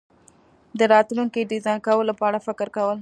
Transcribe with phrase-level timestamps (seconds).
[0.79, 2.97] د راتلونکي ډیزاین کولو په اړه فکر کول